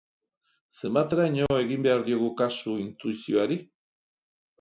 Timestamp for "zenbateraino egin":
0.79-1.83